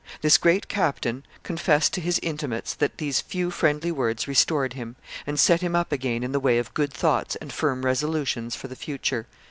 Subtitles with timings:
[0.21, 4.95] This great captain confessed to his intimates that these few friendly words restored him,
[5.27, 8.67] and set him up again in the way of good thoughts and firm resolutions for
[8.67, 9.27] the future."